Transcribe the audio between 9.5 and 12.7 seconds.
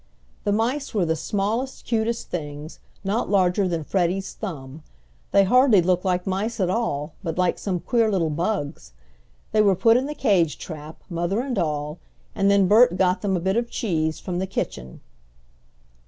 They were put in the cage trap, mother and all, and then